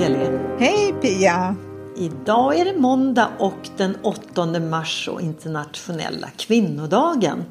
Hej 0.00 0.06
Elin! 0.06 0.40
Hej 0.58 0.94
Pia! 1.02 1.56
Idag 1.96 2.58
är 2.58 2.64
det 2.64 2.78
måndag 2.78 3.28
och 3.38 3.68
den 3.76 3.96
8 4.02 4.46
mars 4.60 5.08
och 5.08 5.20
internationella 5.20 6.28
kvinnodagen. 6.36 7.44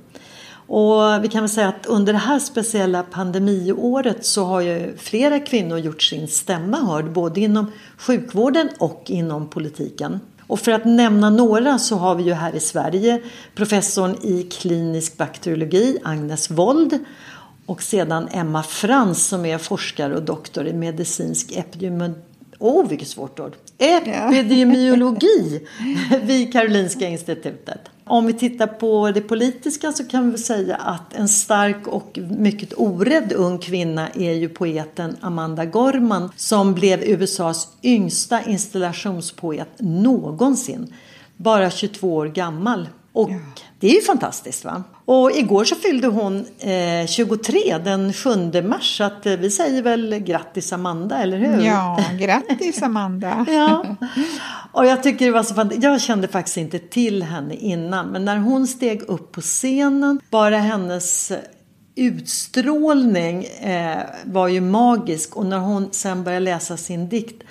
Och 0.51 1.23
vi 1.23 1.27
kan 1.27 1.41
väl 1.41 1.49
säga 1.49 1.67
att 1.67 1.85
under 1.85 2.13
det 2.13 2.19
här 2.19 2.39
speciella 2.39 3.03
pandemiåret 3.03 4.25
så 4.25 4.45
har 4.45 4.61
ju 4.61 4.97
flera 4.97 5.39
kvinnor 5.39 5.77
gjort 5.77 6.01
sin 6.01 6.27
stämma 6.27 6.77
hörd 6.77 7.11
både 7.11 7.39
inom 7.39 7.71
sjukvården 7.97 8.69
och 8.79 9.03
inom 9.05 9.49
politiken. 9.49 10.19
Och 10.47 10.59
för 10.59 10.71
att 10.71 10.85
nämna 10.85 11.29
några 11.29 11.79
så 11.79 11.95
har 11.95 12.15
vi 12.15 12.23
ju 12.23 12.33
här 12.33 12.55
i 12.55 12.59
Sverige 12.59 13.21
professorn 13.55 14.15
i 14.21 14.43
klinisk 14.43 15.17
bakteriologi 15.17 15.97
Agnes 16.03 16.51
Wold 16.51 16.99
och 17.65 17.81
sedan 17.81 18.27
Emma 18.31 18.63
Frans 18.63 19.27
som 19.27 19.45
är 19.45 19.57
forskare 19.57 20.15
och 20.15 20.23
doktor 20.23 20.67
i 20.67 20.73
medicinsk 20.73 21.51
epidemiologi 21.51 22.28
Åh, 22.59 22.81
oh, 22.81 22.89
vilket 22.89 23.07
svårt 23.07 23.39
ord. 23.39 23.55
Epidemiologi 23.77 25.67
vid 26.21 26.53
Karolinska 26.53 27.07
institutet. 27.07 27.79
Om 28.03 28.25
vi 28.25 28.33
tittar 28.33 28.67
på 28.67 29.11
det 29.11 29.21
politiska 29.21 29.91
så 29.91 30.03
kan 30.07 30.31
vi 30.31 30.37
säga 30.37 30.75
att 30.75 31.13
en 31.13 31.27
stark 31.27 31.87
och 31.87 32.19
mycket 32.29 32.73
orädd 32.77 33.33
ung 33.33 33.57
kvinna 33.57 34.09
är 34.09 34.33
ju 34.33 34.49
poeten 34.49 35.17
Amanda 35.21 35.65
Gorman 35.65 36.31
som 36.35 36.73
blev 36.73 37.03
USAs 37.03 37.67
yngsta 37.83 38.43
installationspoet 38.43 39.69
någonsin. 39.79 40.93
Bara 41.37 41.71
22 41.71 42.15
år 42.15 42.25
gammal. 42.25 42.89
Och 43.13 43.29
ja. 43.31 43.39
Det 43.79 43.87
är 43.87 43.95
ju 43.95 44.01
fantastiskt 44.01 44.65
va? 44.65 44.83
Och 45.05 45.31
igår 45.31 45.65
så 45.65 45.75
fyllde 45.75 46.07
hon 46.07 46.45
eh, 46.59 47.07
23 47.07 47.77
den 47.83 48.13
7 48.13 48.29
mars 48.61 48.97
så 48.97 49.03
att 49.03 49.25
eh, 49.25 49.33
vi 49.33 49.51
säger 49.51 49.81
väl 49.81 50.19
grattis 50.19 50.73
Amanda, 50.73 51.17
eller 51.17 51.37
hur? 51.37 51.65
Ja, 51.65 51.99
grattis 52.19 52.83
Amanda. 52.83 53.45
ja. 53.49 53.85
Och 54.71 54.85
jag 54.85 55.03
tycker 55.03 55.25
det 55.25 55.31
var 55.31 55.43
så 55.43 55.53
fantastiskt. 55.53 55.83
Jag 55.83 56.01
kände 56.01 56.27
faktiskt 56.27 56.57
inte 56.57 56.79
till 56.79 57.23
henne 57.23 57.55
innan 57.55 58.07
men 58.07 58.25
när 58.25 58.37
hon 58.37 58.67
steg 58.67 59.01
upp 59.01 59.31
på 59.31 59.41
scenen, 59.41 60.19
bara 60.29 60.57
hennes 60.57 61.31
utstrålning 61.95 63.43
eh, 63.43 64.03
var 64.23 64.47
ju 64.47 64.61
magisk 64.61 65.37
och 65.37 65.45
när 65.45 65.57
hon 65.57 65.89
sen 65.91 66.23
började 66.23 66.45
läsa 66.45 66.77
sin 66.77 67.09
dikt 67.09 67.43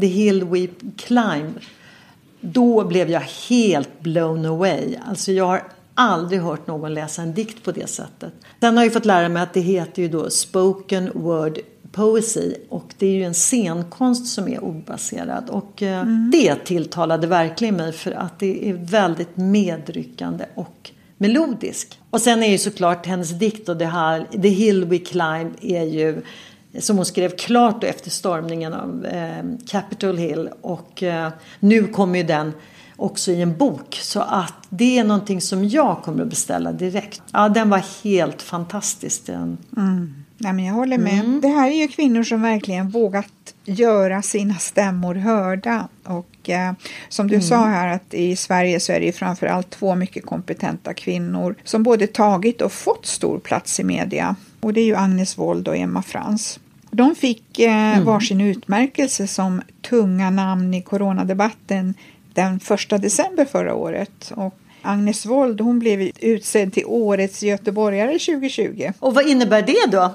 The 0.00 0.06
Hill 0.06 0.44
We 0.44 0.66
Climb 0.96 1.58
då 2.40 2.84
blev 2.84 3.10
jag 3.10 3.22
helt 3.48 4.00
blown 4.00 4.46
away. 4.46 4.96
Alltså 5.06 5.32
jag 5.32 5.46
har 5.46 5.62
aldrig 5.96 6.40
hört 6.40 6.66
någon 6.66 6.94
läsa 6.94 7.22
en 7.22 7.34
dikt 7.34 7.64
på 7.64 7.72
det 7.72 7.90
sättet. 7.90 8.32
Sen 8.60 8.76
har 8.76 8.84
jag 8.84 8.92
fått 8.92 9.04
lära 9.04 9.28
mig 9.28 9.42
att 9.42 9.54
det 9.54 9.60
heter 9.60 10.02
ju 10.02 10.08
då 10.08 10.30
spoken 10.30 11.10
word 11.14 11.58
poesy 11.92 12.54
och 12.68 12.94
det 12.98 13.06
är 13.06 13.12
ju 13.12 13.24
en 13.24 13.34
scenkonst 13.34 14.34
som 14.34 14.48
är 14.48 14.64
ordbaserad 14.64 15.50
och 15.50 15.82
eh, 15.82 16.00
mm. 16.00 16.30
det 16.30 16.54
tilltalade 16.54 17.26
verkligen 17.26 17.76
mig 17.76 17.92
för 17.92 18.12
att 18.12 18.38
det 18.38 18.70
är 18.70 18.74
väldigt 18.74 19.36
medryckande 19.36 20.44
och 20.54 20.90
melodisk. 21.18 22.00
Och 22.10 22.20
sen 22.20 22.42
är 22.42 22.50
ju 22.50 22.58
såklart 22.58 23.06
hennes 23.06 23.30
dikt 23.30 23.68
och 23.68 23.76
det 23.76 23.86
här 23.86 24.26
The 24.42 24.48
Hill 24.48 24.84
We 24.84 24.98
Climb 24.98 25.54
är 25.60 25.84
ju 25.84 26.22
som 26.78 26.96
hon 26.96 27.06
skrev 27.06 27.36
klart 27.36 27.84
efter 27.84 28.10
stormningen 28.10 28.74
av 28.74 29.06
eh, 29.06 29.44
Capitol 29.66 30.16
Hill 30.16 30.48
och 30.60 31.02
eh, 31.02 31.30
nu 31.60 31.86
kommer 31.86 32.18
ju 32.18 32.24
den 32.24 32.52
också 32.96 33.32
i 33.32 33.42
en 33.42 33.56
bok 33.56 33.98
så 34.02 34.20
att 34.20 34.54
det 34.68 34.98
är 34.98 35.04
någonting 35.04 35.40
som 35.40 35.68
jag 35.68 36.02
kommer 36.02 36.22
att 36.22 36.28
beställa 36.28 36.72
direkt. 36.72 37.22
Ja, 37.32 37.48
den 37.48 37.70
var 37.70 37.84
helt 38.04 38.42
fantastisk. 38.42 39.26
Den. 39.26 39.58
Mm. 39.76 40.14
Ja, 40.38 40.52
men 40.52 40.64
jag 40.64 40.74
håller 40.74 40.98
med. 40.98 41.20
Mm. 41.20 41.40
Det 41.40 41.48
här 41.48 41.70
är 41.70 41.74
ju 41.74 41.88
kvinnor 41.88 42.22
som 42.22 42.42
verkligen 42.42 42.88
vågat 42.88 43.54
göra 43.64 44.22
sina 44.22 44.54
stämmor 44.54 45.14
hörda. 45.14 45.88
Och 46.04 46.50
eh, 46.50 46.72
som 47.08 47.28
du 47.28 47.34
mm. 47.34 47.46
sa 47.46 47.64
här 47.64 47.94
att 47.94 48.14
i 48.14 48.36
Sverige 48.36 48.80
så 48.80 48.92
är 48.92 49.00
det 49.00 49.06
ju 49.06 49.12
framförallt 49.12 49.70
två 49.70 49.94
mycket 49.94 50.26
kompetenta 50.26 50.94
kvinnor 50.94 51.54
som 51.64 51.82
både 51.82 52.06
tagit 52.06 52.62
och 52.62 52.72
fått 52.72 53.06
stor 53.06 53.38
plats 53.38 53.80
i 53.80 53.84
media. 53.84 54.36
Och 54.60 54.72
det 54.72 54.80
är 54.80 54.84
ju 54.84 54.96
Agnes 54.96 55.38
Wold 55.38 55.68
och 55.68 55.76
Emma 55.76 56.02
Frans. 56.02 56.60
De 56.90 57.14
fick 57.14 57.58
eh, 57.58 57.72
mm. 57.72 58.04
varsin 58.04 58.40
utmärkelse 58.40 59.26
som 59.26 59.62
tunga 59.90 60.30
namn 60.30 60.74
i 60.74 60.82
coronadebatten 60.82 61.94
den 62.36 62.60
1 62.90 63.02
december 63.02 63.44
förra 63.44 63.74
året. 63.74 64.32
Och 64.36 64.58
Agnes 64.82 65.26
Wold 65.26 65.60
hon 65.60 65.78
blev 65.78 66.10
utsedd 66.20 66.72
till 66.72 66.84
Årets 66.86 67.42
göteborgare 67.42 68.18
2020. 68.18 68.92
Och 68.98 69.14
vad 69.14 69.28
innebär 69.28 69.62
det 69.62 69.90
då? 69.90 70.14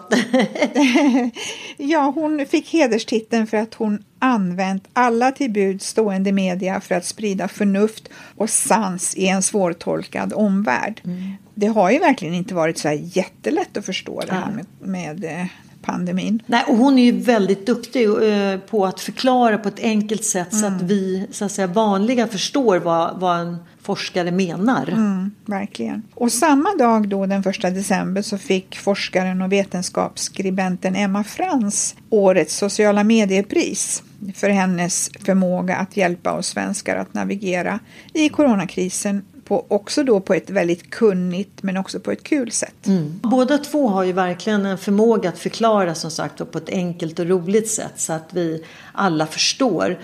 ja, 1.78 2.12
hon 2.16 2.46
fick 2.46 2.74
hederstiteln 2.74 3.48
för 3.48 3.58
att 3.58 3.74
hon 3.74 4.04
använt 4.20 4.88
alla 4.94 5.31
till 5.31 5.52
bud 5.52 5.81
stående 5.81 6.31
media 6.31 6.81
för 6.81 6.96
att 6.96 7.06
sprida 7.06 7.48
förnuft 7.48 8.10
och 8.38 8.50
sans 8.50 9.16
i 9.16 9.28
en 9.28 9.42
svårtolkad 9.42 10.34
omvärld. 10.34 11.02
Mm. 11.06 11.34
Det 11.56 11.68
har 11.68 11.92
ju 11.92 12.00
verkligen 12.00 12.34
inte 12.34 12.54
varit 12.54 12.78
så 12.78 12.88
här 12.88 13.00
jättelätt 13.04 13.78
att 13.78 13.86
förstå 13.86 14.22
det 14.28 14.34
här 14.34 14.52
med, 14.52 14.66
med 14.80 15.24
eh, 15.24 15.46
pandemin. 15.81 16.42
Nej, 16.46 16.64
och 16.68 16.78
hon 16.78 16.97
är 16.97 17.03
ju 17.03 17.19
väldigt 17.19 17.66
duktig 17.66 18.08
eh, 18.08 18.59
på 18.59 18.86
att 18.86 19.00
förklara 19.00 19.58
på 19.58 19.68
ett 19.68 19.80
enkelt 19.80 20.25
sätt 20.25 20.53
mm. 20.53 20.62
så 20.62 20.68
att 20.68 20.81
mm. 20.81 20.88
vi 20.88 21.28
så 21.31 21.46
att 21.46 21.52
säga, 21.52 21.68
vanliga 21.68 22.28
förstår 22.28 22.78
vad, 22.78 23.19
vad 23.19 23.40
en 23.40 23.58
forskare 23.81 24.31
menar. 24.31 24.88
Mm, 24.88 25.31
verkligen. 25.46 26.03
Och 26.16 26.31
samma 26.31 26.75
dag 26.75 27.08
då 27.08 27.25
den 27.25 27.44
första 27.44 27.69
december 27.69 28.22
så 28.22 28.38
fick 28.38 28.78
forskaren 28.78 29.42
och 29.42 29.52
vetenskapsskribenten 29.52 30.96
Emma 30.96 31.24
Frans 31.24 31.96
årets 32.09 32.58
sociala 32.58 33.03
mediepris 33.03 34.03
för 34.36 34.50
hennes 34.50 35.09
förmåga 35.25 35.75
att 35.75 35.98
hjälpa 35.98 36.31
oss 36.31 36.48
svenskar 36.48 36.96
att 36.96 37.13
navigera 37.13 37.80
i 38.13 38.30
coronakrisen 38.30 39.25
på, 39.51 39.66
också 39.67 40.03
då 40.03 40.19
på 40.19 40.34
ett 40.34 40.50
väldigt 40.50 40.89
kunnigt 40.89 41.63
men 41.63 41.78
också 41.78 42.00
på 42.00 42.12
ett 42.12 42.23
kul 42.23 42.51
sätt. 42.51 42.88
Mm. 42.88 43.19
Båda 43.24 43.57
två 43.57 43.88
har 43.88 44.03
ju 44.03 44.12
verkligen 44.12 44.65
en 44.65 44.77
förmåga 44.77 45.30
att 45.30 45.39
förklara 45.39 45.95
som 45.95 46.12
sagt 46.12 46.51
på 46.51 46.57
ett 46.57 46.69
enkelt 46.69 47.19
och 47.19 47.25
roligt 47.25 47.69
sätt 47.69 47.94
så 47.95 48.13
att 48.13 48.30
vi 48.31 48.63
alla 48.94 49.27
förstår. 49.27 50.00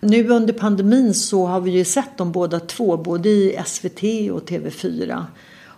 Nu 0.00 0.28
under 0.28 0.52
pandemin 0.52 1.14
så 1.14 1.46
har 1.46 1.60
vi 1.60 1.70
ju 1.70 1.84
sett 1.84 2.18
dem 2.18 2.32
båda 2.32 2.60
två, 2.60 2.96
både 2.96 3.28
i 3.28 3.60
SVT 3.66 4.02
och 4.32 4.48
TV4. 4.48 5.24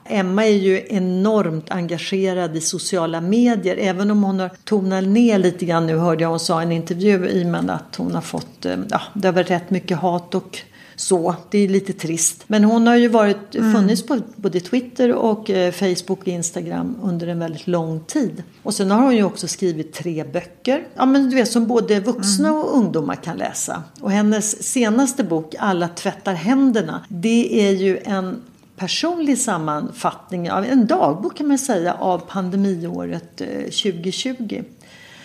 Emma 0.04 0.46
är 0.46 0.56
ju 0.56 0.86
enormt 0.88 1.70
engagerad 1.70 2.56
i 2.56 2.60
sociala 2.60 3.20
medier. 3.20 3.76
Även 3.76 4.10
om 4.10 4.24
hon 4.24 4.40
har 4.40 4.50
tonat 4.64 5.04
ner 5.04 5.38
lite 5.38 5.64
grann 5.64 5.86
nu 5.86 5.96
hörde 5.96 6.22
jag 6.22 6.30
hon 6.30 6.40
sa 6.40 6.60
i 6.60 6.64
en 6.64 6.72
intervju 6.72 7.28
i 7.28 7.44
och 7.44 7.48
med 7.48 7.70
att 7.70 7.96
hon 7.96 8.14
har 8.14 8.22
fått, 8.22 8.66
eh, 8.66 8.76
ja 8.90 9.00
det 9.14 9.28
har 9.28 9.32
varit 9.32 9.50
rätt 9.50 9.70
mycket 9.70 9.98
hat 9.98 10.34
och 10.34 10.58
så. 10.96 11.34
Det 11.50 11.58
är 11.58 11.68
lite 11.68 11.92
trist. 11.92 12.44
Men 12.46 12.64
hon 12.64 12.86
har 12.86 12.96
ju 12.96 13.08
varit, 13.08 13.54
mm. 13.54 13.74
funnits 13.74 14.06
på 14.06 14.20
både 14.36 14.60
Twitter 14.60 15.12
och 15.12 15.50
eh, 15.50 15.72
Facebook 15.72 16.20
och 16.20 16.28
Instagram 16.28 16.96
under 17.02 17.26
en 17.26 17.38
väldigt 17.38 17.66
lång 17.66 18.00
tid. 18.00 18.42
Och 18.62 18.74
sen 18.74 18.90
har 18.90 19.02
hon 19.02 19.16
ju 19.16 19.24
också 19.24 19.48
skrivit 19.48 19.92
tre 19.92 20.24
böcker. 20.24 20.86
Ja 20.94 21.06
men 21.06 21.30
du 21.30 21.36
vet 21.36 21.50
som 21.50 21.66
både 21.66 22.00
vuxna 22.00 22.48
mm. 22.48 22.60
och 22.60 22.76
ungdomar 22.76 23.14
kan 23.14 23.36
läsa. 23.36 23.82
Och 24.00 24.10
hennes 24.10 24.62
senaste 24.62 25.24
bok 25.24 25.54
Alla 25.58 25.88
tvättar 25.88 26.34
händerna. 26.34 27.04
Det 27.08 27.68
är 27.68 27.72
ju 27.72 27.98
en 28.04 28.42
personlig 28.76 29.38
sammanfattning, 29.38 30.50
av 30.50 30.64
en 30.64 30.86
dagbok 30.86 31.36
kan 31.36 31.48
man 31.48 31.58
säga, 31.58 31.94
av 31.94 32.18
pandemiåret 32.18 33.36
2020. 33.36 34.62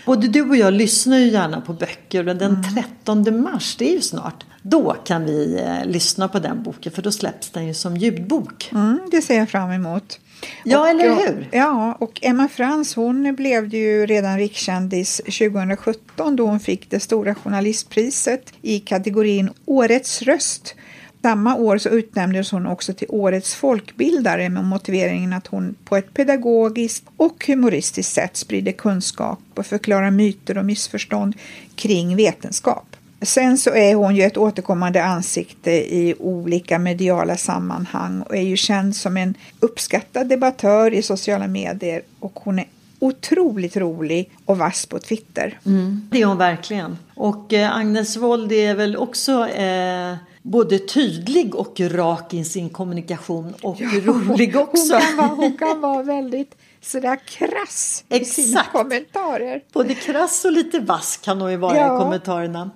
Både 0.05 0.27
du 0.27 0.41
och 0.41 0.55
jag 0.55 0.73
lyssnar 0.73 1.17
ju 1.17 1.27
gärna 1.27 1.61
på 1.61 1.73
böcker 1.73 2.27
och 2.27 2.35
den 2.35 2.63
13 2.75 3.27
mm. 3.27 3.41
mars, 3.41 3.75
det 3.75 3.89
är 3.89 3.93
ju 3.93 4.01
snart, 4.01 4.45
då 4.61 4.95
kan 5.05 5.25
vi 5.25 5.61
eh, 5.65 5.85
lyssna 5.85 6.27
på 6.27 6.39
den 6.39 6.63
boken 6.63 6.91
för 6.91 7.01
då 7.01 7.11
släpps 7.11 7.49
den 7.49 7.67
ju 7.67 7.73
som 7.73 7.97
ljudbok. 7.97 8.69
Mm, 8.71 8.99
det 9.11 9.21
ser 9.21 9.37
jag 9.37 9.49
fram 9.49 9.71
emot. 9.71 10.19
Ja, 10.63 10.79
och, 10.79 10.87
eller 10.87 11.15
hur? 11.15 11.49
Ja, 11.51 11.97
och 11.99 12.19
Emma 12.21 12.47
Frans 12.47 12.95
hon 12.95 13.35
blev 13.35 13.73
ju 13.73 14.05
redan 14.05 14.37
rikskändis 14.37 15.17
2017 15.17 16.35
då 16.35 16.45
hon 16.45 16.59
fick 16.59 16.89
det 16.89 16.99
stora 16.99 17.35
journalistpriset 17.35 18.53
i 18.61 18.79
kategorin 18.79 19.49
Årets 19.65 20.21
röst 20.21 20.75
samma 21.21 21.55
år 21.55 21.77
så 21.77 21.89
utnämndes 21.89 22.51
hon 22.51 22.65
också 22.65 22.93
till 22.93 23.07
Årets 23.09 23.55
folkbildare 23.55 24.49
med 24.49 24.63
motiveringen 24.63 25.33
att 25.33 25.47
hon 25.47 25.75
på 25.85 25.97
ett 25.97 26.13
pedagogiskt 26.13 27.03
och 27.17 27.45
humoristiskt 27.47 28.13
sätt 28.13 28.37
sprider 28.37 28.71
kunskap 28.71 29.39
och 29.55 29.65
förklarar 29.65 30.11
myter 30.11 30.57
och 30.57 30.65
missförstånd 30.65 31.35
kring 31.75 32.15
vetenskap. 32.15 32.85
Sen 33.21 33.57
så 33.57 33.69
är 33.69 33.95
hon 33.95 34.15
ju 34.15 34.23
ett 34.23 34.37
återkommande 34.37 35.03
ansikte 35.03 35.71
i 35.71 36.15
olika 36.19 36.79
mediala 36.79 37.37
sammanhang 37.37 38.21
och 38.21 38.35
är 38.35 38.41
ju 38.41 38.57
känd 38.57 38.95
som 38.95 39.17
en 39.17 39.33
uppskattad 39.59 40.27
debattör 40.27 40.93
i 40.93 41.01
sociala 41.01 41.47
medier 41.47 42.01
och 42.19 42.39
hon 42.43 42.59
är 42.59 42.65
otroligt 42.99 43.77
rolig 43.77 44.29
och 44.45 44.57
vass 44.57 44.85
på 44.85 44.99
Twitter. 44.99 45.59
Mm, 45.65 46.07
det 46.11 46.21
är 46.21 46.25
hon 46.25 46.37
verkligen. 46.37 46.97
Och 47.15 47.53
eh, 47.53 47.75
Agnes 47.75 48.17
Wold 48.17 48.51
är 48.51 48.75
väl 48.75 48.97
också 48.97 49.47
eh, 49.47 50.15
både 50.41 50.79
tydlig 50.79 51.55
och 51.55 51.79
rak 51.79 52.33
i 52.33 52.43
sin 52.43 52.69
kommunikation 52.69 53.53
och 53.61 53.77
ja, 53.79 53.89
rolig 54.05 54.55
också. 54.55 54.93
Hon 54.93 55.01
kan 55.01 55.17
vara, 55.17 55.27
hon 55.27 55.57
kan 55.57 55.81
vara 55.81 56.03
väldigt 56.03 56.55
sådär 56.81 57.19
krass 57.25 58.03
i 58.09 58.25
sina 58.25 58.63
kommentarer. 58.63 59.61
Både 59.73 59.95
krass 59.95 60.45
och 60.45 60.51
lite 60.51 60.79
vass 60.79 61.17
kan 61.17 61.41
hon 61.41 61.51
ju 61.51 61.57
vara 61.57 61.77
ja. 61.77 61.95
i 61.95 61.99
kommentarerna. 61.99 62.71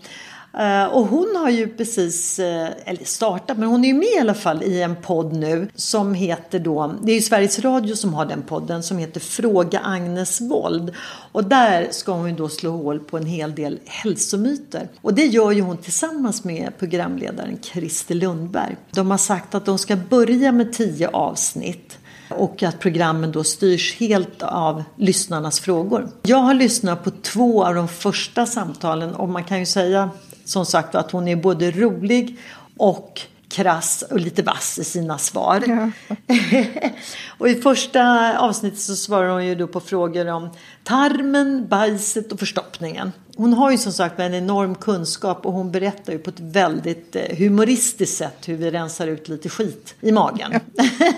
Eh, 0.58 0.86
och 0.86 1.08
hon 1.08 1.36
har 1.36 1.50
ju 1.50 1.68
precis, 1.68 2.40
eh, 2.40 2.70
eller 2.86 3.06
startat, 3.06 3.58
men 3.58 3.70
hon 3.70 3.84
är 3.84 3.88
ju 3.88 3.94
med 3.94 4.08
i 4.18 4.20
alla 4.20 4.34
fall 4.34 4.64
i 4.64 4.82
en 4.82 4.96
podd 4.96 5.34
nu 5.34 5.68
som 5.76 6.14
heter 6.14 6.60
då, 6.60 6.96
det 7.02 7.12
är 7.12 7.16
ju 7.16 7.22
Sveriges 7.22 7.60
Radio 7.60 7.96
som 7.96 8.14
har 8.14 8.26
den 8.26 8.42
podden 8.42 8.84
som 8.84 8.98
heter 8.98 9.20
Fråga 9.20 9.80
Agnes 9.80 10.42
Wold. 10.42 10.94
Och 11.32 11.44
där 11.44 11.88
ska 11.92 12.12
hon 12.12 12.30
ju 12.30 12.36
då 12.36 12.50
slå 12.50 12.72
hål 12.72 13.00
på 13.00 13.18
en 13.18 13.26
hel 13.26 13.56
del 13.56 13.80
hälsomyter. 13.86 14.88
Och 15.02 15.14
det 15.14 15.26
gör 15.26 15.52
ju 15.52 15.62
hon 15.62 15.78
tillsammans 15.78 16.44
med 16.44 16.72
programledaren 16.80 17.60
Christer 17.62 18.16
Lundberg. 18.16 18.76
De 18.92 19.12
har 19.12 19.18
sagt 19.18 19.56
att 19.56 19.66
de 19.66 19.78
ska 19.78 19.96
börja 19.96 20.52
med 20.52 20.74
tio 20.74 21.08
avsnitt 21.08 21.98
och 22.30 22.64
att 22.64 22.80
programmen 22.80 23.32
då 23.32 23.44
styrs 23.44 23.96
helt 24.00 24.44
av 24.44 24.84
lyssnarnas 24.96 25.60
frågor. 25.60 26.10
Jag 26.24 26.38
har 26.38 26.54
lyssnat 26.54 27.04
på 27.04 27.12
två 27.12 27.66
av 27.66 27.76
de 27.76 27.88
första 27.88 28.46
samtalen 28.46 29.16
och 29.16 29.30
man 29.30 29.44
kan 29.44 29.60
ju 29.60 29.66
säga 29.66 30.10
som 30.46 30.66
sagt 30.66 30.96
att 30.96 31.12
hon 31.12 31.28
är 31.28 31.36
både 31.36 31.72
rolig 31.72 32.40
och 32.78 33.22
krass 33.54 34.04
och 34.12 34.20
lite 34.20 34.42
vass 34.42 34.80
i 34.80 34.84
sina 34.84 35.18
svar. 35.18 35.64
Ja. 35.68 35.92
och 37.38 37.50
i 37.50 37.56
första 37.56 38.34
avsnittet 38.40 38.80
så 38.80 38.96
svarar 38.96 39.30
hon 39.30 39.46
ju 39.46 39.56
då 39.56 39.68
på 39.68 39.80
frågor 39.80 40.28
om 40.28 40.50
tarmen, 40.84 41.68
bajset 41.68 42.32
och 42.32 42.40
förstoppningen. 42.40 43.12
Hon 43.38 43.54
har 43.54 43.72
ju 43.72 43.78
som 43.78 43.92
sagt 43.92 44.20
en 44.20 44.34
enorm 44.34 44.76
kunskap 44.76 45.46
och 45.46 45.54
hon 45.54 45.72
berättar 45.72 46.14
ju 46.14 46.20
på 46.20 46.30
ett 46.30 46.40
väldigt 46.40 47.16
eh, 47.16 47.38
humoristiskt 47.38 48.18
sätt 48.18 48.48
hur 48.48 48.56
vi 48.56 48.72
rensar 48.72 49.08
ut 49.08 49.28
lite 49.30 49.50
skit 49.50 49.96
i 50.02 50.12
magen. 50.12 50.60
Ja. 50.76 50.84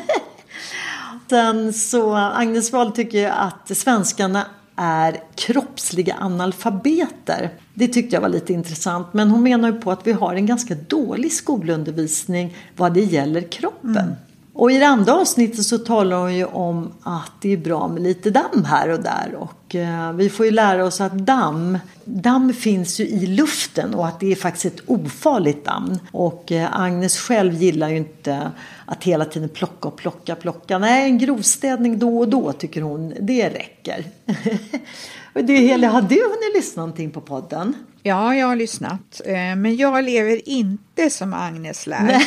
Sen 1.29 1.73
så 1.73 2.15
Agnes 2.15 2.71
Wahl 2.71 2.91
tycker 2.91 3.29
att 3.29 3.77
svenskarna 3.77 4.45
är 4.75 5.23
kroppsliga 5.35 6.15
analfabeter. 6.19 7.49
Det 7.73 7.87
tyckte 7.87 8.15
jag 8.15 8.21
var 8.21 8.29
lite 8.29 8.53
intressant. 8.53 9.07
Men 9.11 9.29
hon 9.29 9.43
menar 9.43 9.71
ju 9.71 9.81
på 9.81 9.91
att 9.91 10.07
vi 10.07 10.11
har 10.11 10.35
en 10.35 10.45
ganska 10.45 10.75
dålig 10.75 11.31
skolundervisning 11.31 12.55
vad 12.75 12.93
det 12.93 13.03
gäller 13.03 13.41
kroppen. 13.41 13.97
Mm. 13.97 14.15
Och 14.57 14.71
i 14.71 14.77
det 14.77 14.87
andra 14.87 15.13
avsnittet 15.13 15.65
så 15.65 15.77
talar 15.77 16.17
hon 16.17 16.35
ju 16.35 16.45
om 16.45 16.93
att 17.03 17.31
det 17.41 17.53
är 17.53 17.57
bra 17.57 17.87
med 17.87 18.03
lite 18.03 18.29
damm 18.29 18.63
här 18.65 18.89
och 18.89 18.99
där. 18.99 19.35
Och 19.37 19.75
eh, 19.75 20.13
vi 20.13 20.29
får 20.29 20.45
ju 20.45 20.51
lära 20.51 20.85
oss 20.85 21.01
att 21.01 21.13
damm, 21.13 21.79
damm 22.05 22.53
finns 22.53 22.99
ju 22.99 23.07
i 23.07 23.27
luften 23.27 23.93
och 23.95 24.07
att 24.07 24.19
det 24.19 24.31
är 24.31 24.35
faktiskt 24.35 24.65
ett 24.65 24.81
ofarligt 24.85 25.65
damm. 25.65 25.97
Och 26.11 26.51
eh, 26.51 26.81
Agnes 26.81 27.17
själv 27.17 27.53
gillar 27.53 27.89
ju 27.89 27.97
inte 27.97 28.51
att 28.85 29.03
hela 29.03 29.25
tiden 29.25 29.49
plocka 29.49 29.87
och 29.87 29.95
plocka, 29.95 30.35
plocka. 30.35 30.77
Nej, 30.77 31.03
en 31.03 31.17
grovstädning 31.17 31.99
då 31.99 32.19
och 32.19 32.27
då 32.27 32.51
tycker 32.51 32.81
hon, 32.81 33.13
det 33.21 33.49
räcker. 33.49 34.05
och 35.33 35.43
du 35.43 35.55
Heli, 35.55 35.87
har 35.87 36.01
du 36.01 36.15
hunnit 36.15 36.55
lyssna 36.55 36.81
någonting 36.81 37.11
på 37.11 37.21
podden? 37.21 37.73
Ja, 38.03 38.35
jag 38.35 38.47
har 38.47 38.55
lyssnat. 38.55 39.21
Eh, 39.25 39.33
men 39.33 39.75
jag 39.75 40.03
lever 40.03 40.49
inte 40.49 41.09
som 41.09 41.33
Agnes 41.33 41.87
lär. 41.87 42.03
Nej. 42.03 42.25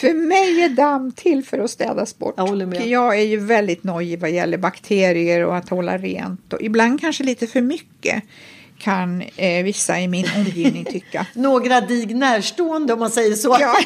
För 0.00 0.14
mig 0.14 0.62
är 0.62 0.68
damm 0.68 1.12
till 1.12 1.44
för 1.44 1.58
att 1.58 1.70
städas 1.70 2.18
bort. 2.18 2.34
Jag, 2.36 2.86
jag 2.86 3.18
är 3.18 3.24
ju 3.24 3.36
väldigt 3.36 3.84
nojig 3.84 4.20
vad 4.20 4.30
gäller 4.30 4.58
bakterier 4.58 5.44
och 5.44 5.56
att 5.56 5.68
hålla 5.68 5.98
rent 5.98 6.52
och 6.52 6.62
ibland 6.62 7.00
kanske 7.00 7.24
lite 7.24 7.46
för 7.46 7.60
mycket 7.60 8.22
kan 8.78 9.22
eh, 9.36 9.64
vissa 9.64 10.00
i 10.00 10.08
min 10.08 10.26
omgivning 10.36 10.84
tycka. 10.84 11.26
Några 11.34 11.80
dig 11.80 12.06
närstående 12.06 12.92
om 12.92 12.98
man 12.98 13.10
säger 13.10 13.34
så. 13.34 13.56
Ja. 13.60 13.76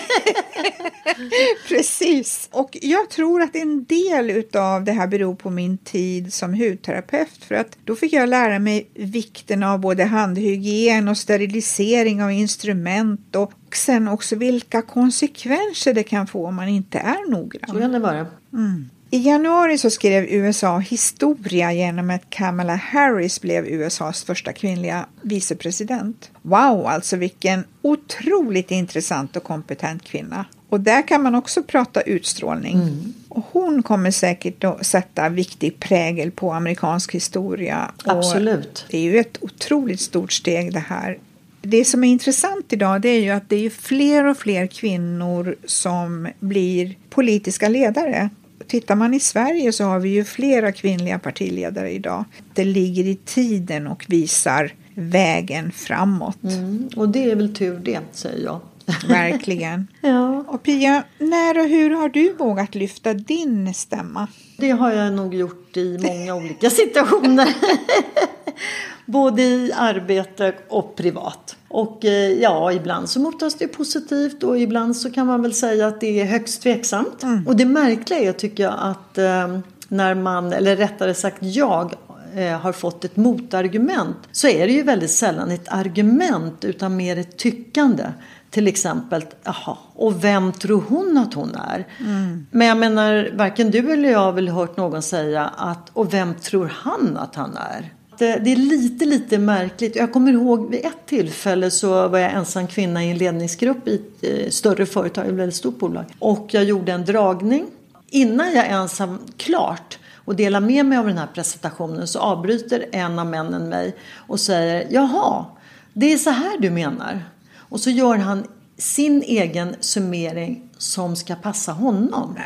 Precis. 1.68 2.48
Och 2.52 2.78
jag 2.82 3.10
tror 3.10 3.42
att 3.42 3.56
en 3.56 3.84
del 3.84 4.44
av 4.54 4.84
det 4.84 4.92
här 4.92 5.06
beror 5.06 5.34
på 5.34 5.50
min 5.50 5.78
tid 5.78 6.32
som 6.32 6.54
hudterapeut. 6.54 7.44
För 7.48 7.54
att 7.54 7.78
då 7.84 7.96
fick 7.96 8.12
jag 8.12 8.28
lära 8.28 8.58
mig 8.58 8.90
vikten 8.94 9.62
av 9.62 9.80
både 9.80 10.04
handhygien 10.04 11.08
och 11.08 11.18
sterilisering 11.18 12.22
av 12.22 12.32
instrument 12.32 13.36
och 13.36 13.52
sen 13.76 14.08
också 14.08 14.36
vilka 14.36 14.82
konsekvenser 14.82 15.94
det 15.94 16.02
kan 16.02 16.26
få 16.26 16.46
om 16.46 16.54
man 16.54 16.68
inte 16.68 16.98
är 16.98 17.30
noggrann. 17.30 17.70
Så 17.74 17.80
kan 17.80 17.92
det 17.92 17.98
vara. 17.98 18.26
Mm. 18.52 18.90
I 19.10 19.18
januari 19.18 19.78
så 19.78 19.90
skrev 19.90 20.24
USA 20.24 20.78
historia 20.78 21.72
genom 21.72 22.10
att 22.10 22.30
Kamala 22.30 22.74
Harris 22.74 23.40
blev 23.40 23.66
USAs 23.66 24.24
första 24.24 24.52
kvinnliga 24.52 25.06
vicepresident. 25.22 26.30
Wow, 26.42 26.86
alltså 26.86 27.16
vilken 27.16 27.64
otroligt 27.82 28.70
intressant 28.70 29.36
och 29.36 29.44
kompetent 29.44 30.04
kvinna. 30.04 30.44
Och 30.68 30.80
där 30.80 31.08
kan 31.08 31.22
man 31.22 31.34
också 31.34 31.62
prata 31.62 32.00
utstrålning. 32.00 32.74
Mm. 32.74 33.14
Och 33.28 33.44
hon 33.52 33.82
kommer 33.82 34.10
säkert 34.10 34.64
att 34.64 34.86
sätta 34.86 35.28
viktig 35.28 35.80
prägel 35.80 36.30
på 36.30 36.52
amerikansk 36.52 37.14
historia. 37.14 37.90
Absolut. 38.04 38.84
Och 38.86 38.90
det 38.90 38.98
är 38.98 39.02
ju 39.02 39.18
ett 39.18 39.38
otroligt 39.40 40.00
stort 40.00 40.32
steg 40.32 40.72
det 40.72 40.84
här. 40.88 41.18
Det 41.62 41.84
som 41.84 42.04
är 42.04 42.08
intressant 42.08 42.72
idag 42.72 43.00
det 43.00 43.08
är 43.08 43.20
ju 43.20 43.30
att 43.30 43.48
det 43.48 43.66
är 43.66 43.70
fler 43.70 44.24
och 44.24 44.36
fler 44.36 44.66
kvinnor 44.66 45.56
som 45.64 46.28
blir 46.40 46.96
politiska 47.10 47.68
ledare 47.68 48.30
tittar 48.66 48.94
man 48.94 49.14
i 49.14 49.20
Sverige 49.20 49.72
så 49.72 49.84
har 49.84 49.98
vi 49.98 50.08
ju 50.08 50.24
flera 50.24 50.72
kvinnliga 50.72 51.18
partiledare 51.18 51.90
idag. 51.90 52.24
Det 52.54 52.64
ligger 52.64 53.04
i 53.04 53.16
tiden 53.16 53.86
och 53.86 54.04
visar 54.08 54.72
vägen 54.94 55.72
framåt. 55.72 56.42
Mm, 56.42 56.88
och 56.96 57.08
det 57.08 57.30
är 57.30 57.36
väl 57.36 57.54
tur 57.54 57.78
det, 57.78 58.00
säger 58.12 58.44
jag. 58.44 58.60
Verkligen. 59.08 59.88
ja. 60.00 60.44
Och 60.48 60.62
Pia, 60.62 61.02
när 61.18 61.58
och 61.58 61.68
hur 61.68 61.90
har 61.90 62.08
du 62.08 62.32
vågat 62.32 62.74
lyfta 62.74 63.14
din 63.14 63.74
stämma? 63.74 64.28
Det 64.56 64.70
har 64.70 64.92
jag 64.92 65.12
nog 65.12 65.34
gjort 65.34 65.76
i 65.76 65.98
många 66.02 66.34
olika 66.34 66.70
situationer. 66.70 67.48
Både 69.06 69.42
i 69.42 69.72
arbete 69.76 70.54
och 70.68 70.96
privat. 70.96 71.56
Och 71.68 72.04
eh, 72.04 72.32
ja, 72.32 72.72
ibland 72.72 73.08
så 73.08 73.20
mottas 73.20 73.54
det 73.54 73.68
positivt 73.68 74.42
och 74.42 74.58
ibland 74.58 74.96
så 74.96 75.10
kan 75.10 75.26
man 75.26 75.42
väl 75.42 75.54
säga 75.54 75.86
att 75.86 76.00
det 76.00 76.20
är 76.20 76.24
högst 76.24 76.62
tveksamt. 76.62 77.22
Mm. 77.22 77.46
Och 77.46 77.56
det 77.56 77.64
märkliga 77.64 78.18
är 78.18 78.32
tycker 78.32 78.62
jag 78.62 78.74
att 78.78 79.18
eh, 79.18 79.58
när 79.88 80.14
man, 80.14 80.52
eller 80.52 80.76
rättare 80.76 81.14
sagt 81.14 81.38
jag, 81.40 81.94
eh, 82.34 82.60
har 82.60 82.72
fått 82.72 83.04
ett 83.04 83.16
motargument 83.16 84.16
så 84.32 84.48
är 84.48 84.66
det 84.66 84.72
ju 84.72 84.82
väldigt 84.82 85.10
sällan 85.10 85.50
ett 85.50 85.68
argument 85.68 86.64
utan 86.64 86.96
mer 86.96 87.18
ett 87.18 87.36
tyckande. 87.36 88.04
Till 88.50 88.68
exempel, 88.68 89.24
jaha, 89.44 89.76
och 89.94 90.24
vem 90.24 90.52
tror 90.52 90.84
hon 90.88 91.18
att 91.18 91.34
hon 91.34 91.54
är? 91.54 91.86
Mm. 92.00 92.46
Men 92.50 92.66
jag 92.66 92.76
menar, 92.76 93.30
varken 93.34 93.70
du 93.70 93.92
eller 93.92 94.10
jag 94.10 94.18
har 94.18 94.32
väl 94.32 94.48
hört 94.48 94.76
någon 94.76 95.02
säga 95.02 95.50
att, 95.56 95.90
och 95.92 96.14
vem 96.14 96.34
tror 96.34 96.72
han 96.74 97.16
att 97.16 97.34
han 97.34 97.56
är? 97.56 97.92
det 98.18 98.52
är 98.52 98.56
lite, 98.56 99.04
lite 99.04 99.38
märkligt. 99.38 99.96
Jag 99.96 100.12
kommer 100.12 100.32
ihåg 100.32 100.70
vid 100.70 100.84
ett 100.84 101.06
tillfälle 101.06 101.70
så 101.70 102.08
var 102.08 102.18
jag 102.18 102.32
ensam 102.32 102.66
kvinna 102.66 103.04
i 103.04 103.10
en 103.10 103.18
ledningsgrupp 103.18 103.88
i 103.88 103.94
ett 103.94 104.24
eh, 104.24 104.50
större 104.50 104.86
företag, 104.86 105.26
ett 105.26 105.32
väldigt 105.32 105.56
stort 105.56 105.78
bolag. 105.78 106.04
Och 106.18 106.48
jag 106.50 106.64
gjorde 106.64 106.92
en 106.92 107.04
dragning. 107.04 107.66
Innan 108.10 108.52
jag 108.54 108.66
ens 108.66 108.98
har 108.98 109.18
klart 109.36 109.98
och 110.14 110.36
delar 110.36 110.60
med 110.60 110.86
mig 110.86 110.98
av 110.98 111.06
den 111.06 111.18
här 111.18 111.28
presentationen 111.34 112.06
så 112.06 112.18
avbryter 112.18 112.84
en 112.92 113.18
av 113.18 113.26
männen 113.26 113.68
mig 113.68 113.96
och 114.14 114.40
säger 114.40 114.86
Jaha, 114.90 115.44
det 115.92 116.12
är 116.12 116.18
så 116.18 116.30
här 116.30 116.58
du 116.58 116.70
menar. 116.70 117.22
Och 117.68 117.80
så 117.80 117.90
gör 117.90 118.16
han 118.16 118.44
sin 118.78 119.22
egen 119.22 119.74
summering 119.80 120.62
som 120.78 121.16
ska 121.16 121.34
passa 121.34 121.72
honom. 121.72 122.36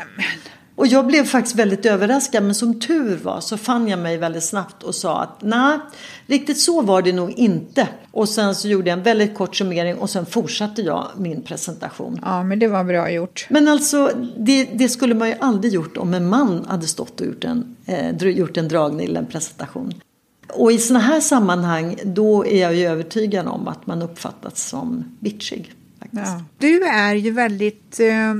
Och 0.75 0.87
jag 0.87 1.07
blev 1.07 1.23
faktiskt 1.23 1.55
väldigt 1.55 1.85
överraskad 1.85 2.43
men 2.43 2.55
som 2.55 2.79
tur 2.79 3.17
var 3.23 3.39
så 3.39 3.57
fann 3.57 3.87
jag 3.87 3.99
mig 3.99 4.17
väldigt 4.17 4.43
snabbt 4.43 4.83
och 4.83 4.95
sa 4.95 5.21
att 5.21 5.41
nej, 5.41 5.79
riktigt 6.27 6.59
så 6.59 6.81
var 6.81 7.01
det 7.01 7.13
nog 7.13 7.31
inte. 7.31 7.87
Och 8.11 8.29
sen 8.29 8.55
så 8.55 8.67
gjorde 8.67 8.89
jag 8.89 8.97
en 8.97 9.03
väldigt 9.03 9.35
kort 9.35 9.55
summering 9.55 9.95
och 9.97 10.09
sen 10.09 10.25
fortsatte 10.25 10.81
jag 10.81 11.07
min 11.17 11.41
presentation. 11.41 12.19
Ja, 12.21 12.43
men 12.43 12.59
det 12.59 12.67
var 12.67 12.83
bra 12.83 13.11
gjort. 13.11 13.47
Men 13.49 13.67
alltså 13.67 14.11
det, 14.37 14.63
det 14.63 14.89
skulle 14.89 15.15
man 15.15 15.27
ju 15.27 15.35
aldrig 15.39 15.73
gjort 15.73 15.97
om 15.97 16.13
en 16.13 16.29
man 16.29 16.65
hade 16.67 16.87
stått 16.87 17.21
och 17.21 17.27
gjort 17.27 17.43
en, 17.43 17.75
eh, 17.85 18.27
gjort 18.27 18.57
en 18.57 18.67
dragning 18.67 19.07
eller 19.07 19.19
en 19.19 19.25
presentation. 19.25 19.93
Och 20.55 20.71
i 20.71 20.77
sådana 20.77 21.05
här 21.05 21.19
sammanhang 21.19 21.95
då 22.03 22.45
är 22.45 22.61
jag 22.61 22.75
ju 22.75 22.85
övertygad 22.85 23.47
om 23.47 23.67
att 23.67 23.87
man 23.87 24.01
uppfattas 24.01 24.67
som 24.69 25.17
bitchig. 25.19 25.73
Ja. 26.11 26.43
Du 26.57 26.83
är 26.83 27.15
ju 27.15 27.31
väldigt 27.31 27.99
eh, 27.99 28.35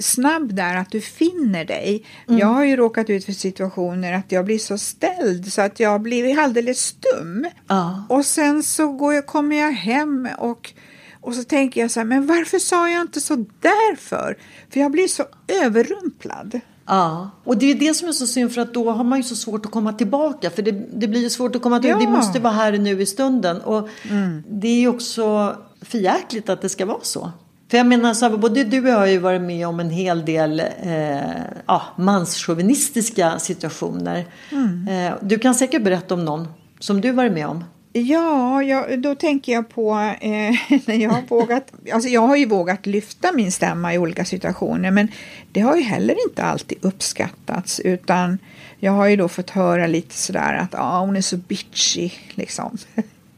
snabb 0.00 0.54
där 0.54 0.76
att 0.76 0.90
du 0.90 1.00
finner 1.00 1.64
dig. 1.64 2.04
Mm. 2.28 2.40
Jag 2.40 2.46
har 2.46 2.64
ju 2.64 2.76
råkat 2.76 3.10
ut 3.10 3.24
för 3.24 3.32
situationer 3.32 4.12
att 4.12 4.32
jag 4.32 4.44
blir 4.44 4.58
så 4.58 4.78
ställd 4.78 5.52
så 5.52 5.62
att 5.62 5.80
jag 5.80 6.00
blir 6.00 6.38
alldeles 6.38 6.78
stum. 6.78 7.46
Ja. 7.68 8.04
Och 8.08 8.24
sen 8.24 8.62
så 8.62 8.92
går 8.92 9.14
jag, 9.14 9.26
kommer 9.26 9.56
jag 9.56 9.72
hem 9.72 10.28
och 10.38 10.74
och 11.20 11.34
så 11.34 11.44
tänker 11.44 11.80
jag 11.80 11.90
så 11.90 12.00
här, 12.00 12.04
men 12.04 12.26
varför 12.26 12.58
sa 12.58 12.88
jag 12.88 13.00
inte 13.00 13.20
så 13.20 13.36
där 13.36 13.96
för? 13.96 14.38
För 14.70 14.80
jag 14.80 14.90
blir 14.90 15.08
så 15.08 15.24
överrumplad. 15.48 16.60
Ja, 16.86 17.30
och 17.44 17.56
det 17.56 17.70
är 17.70 17.74
det 17.74 17.94
som 17.94 18.08
är 18.08 18.12
så 18.12 18.26
synd 18.26 18.52
för 18.52 18.60
att 18.60 18.74
då 18.74 18.90
har 18.90 19.04
man 19.04 19.18
ju 19.18 19.22
så 19.22 19.36
svårt 19.36 19.66
att 19.66 19.72
komma 19.72 19.92
tillbaka. 19.92 20.50
För 20.50 20.62
det, 20.62 20.72
det 20.72 21.08
blir 21.08 21.20
ju 21.20 21.30
svårt 21.30 21.56
att 21.56 21.62
komma 21.62 21.80
tillbaka. 21.80 22.04
Ja. 22.04 22.10
Det 22.10 22.16
måste 22.16 22.40
vara 22.40 22.52
här 22.52 22.72
nu 22.72 23.02
i 23.02 23.06
stunden. 23.06 23.60
Och 23.60 23.88
mm. 24.10 24.42
det 24.48 24.68
är 24.68 24.80
ju 24.80 24.88
också 24.88 25.56
förjäkligt 25.82 26.48
att 26.48 26.62
det 26.62 26.68
ska 26.68 26.86
vara 26.86 26.98
så. 27.02 27.32
För 27.70 27.78
jag 27.78 27.86
menar, 27.86 28.14
så 28.14 28.36
både 28.38 28.64
du 28.64 28.82
och 28.82 28.88
jag 28.88 28.98
har 28.98 29.06
ju 29.06 29.18
varit 29.18 29.42
med 29.42 29.68
om 29.68 29.80
en 29.80 29.90
hel 29.90 30.24
del 30.24 30.60
eh, 30.60 31.18
ja, 31.66 31.82
manschauvinistiska 31.96 33.38
situationer. 33.38 34.26
Mm. 34.50 34.88
Eh, 34.88 35.14
du 35.22 35.38
kan 35.38 35.54
säkert 35.54 35.82
berätta 35.82 36.14
om 36.14 36.24
någon 36.24 36.48
som 36.78 37.00
du 37.00 37.10
varit 37.10 37.32
med 37.32 37.46
om. 37.46 37.64
Ja, 37.96 38.62
jag, 38.62 39.02
då 39.02 39.14
tänker 39.14 39.52
jag 39.52 39.68
på 39.68 40.14
eh, 40.20 40.30
när 40.86 40.94
jag 40.94 41.10
har 41.10 41.22
vågat, 41.28 41.72
alltså 41.92 42.08
jag 42.08 42.20
har 42.20 42.36
ju 42.36 42.46
vågat 42.46 42.86
lyfta 42.86 43.32
min 43.32 43.52
stämma 43.52 43.94
i 43.94 43.98
olika 43.98 44.24
situationer 44.24 44.90
men 44.90 45.08
det 45.52 45.60
har 45.60 45.76
ju 45.76 45.82
heller 45.82 46.16
inte 46.28 46.42
alltid 46.42 46.78
uppskattats 46.80 47.80
utan 47.80 48.38
jag 48.78 48.92
har 48.92 49.06
ju 49.06 49.16
då 49.16 49.28
fått 49.28 49.50
höra 49.50 49.86
lite 49.86 50.14
sådär 50.14 50.54
att 50.54 50.74
ah, 50.74 51.00
hon 51.00 51.16
är 51.16 51.20
så 51.20 51.36
bitchy 51.36 52.10
liksom. 52.30 52.78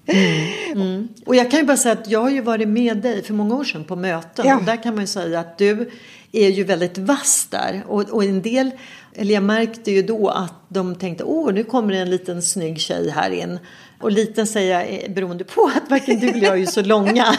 Mm. 0.07 0.83
Mm. 0.83 1.09
Och 1.27 1.37
jag 1.37 1.51
kan 1.51 1.61
ju 1.61 1.67
bara 1.67 1.77
säga 1.77 1.93
att 1.93 2.11
jag 2.11 2.21
har 2.21 2.31
ju 2.31 2.41
varit 2.41 2.69
med 2.69 2.97
dig 2.97 3.23
för 3.23 3.35
många 3.35 3.57
år 3.57 3.65
sedan 3.65 3.85
på 3.85 3.97
möten 3.97 4.47
ja. 4.47 4.57
och 4.57 4.65
där 4.65 4.83
kan 4.83 4.95
man 4.95 5.03
ju 5.03 5.07
säga 5.07 5.41
att 5.41 5.59
du 5.59 5.91
är 6.33 6.49
ju 6.49 6.65
väldigt 6.65 6.99
vass 6.99 7.47
där 7.51 7.85
och, 7.87 8.03
och 8.03 8.25
en 8.25 8.43
del 8.43 8.71
eller 9.15 9.35
jag 9.35 9.43
märkte 9.43 9.91
ju 9.91 10.03
då 10.03 10.29
att 10.29 10.55
de 10.69 10.95
tänkte 10.95 11.25
åh 11.25 11.53
nu 11.53 11.65
kommer 11.65 11.93
det 11.93 11.99
en 11.99 12.11
liten 12.11 12.43
snygg 12.43 12.81
tjej 12.81 13.11
här 13.11 13.31
in 13.31 13.59
och 14.01 14.13
liten 14.13 14.47
säger 14.47 14.81
jag 14.81 15.13
beroende 15.13 15.45
på 15.45 15.71
att 15.77 15.91
varken 15.91 16.21
du 16.21 16.29
eller 16.29 16.43
jag 16.43 16.53
är 16.53 16.59
ju 16.59 16.67
så 16.67 16.83
långa. 16.83 17.37